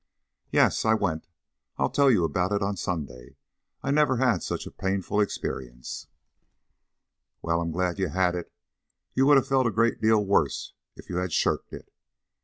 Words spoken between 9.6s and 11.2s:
a great deal worse if you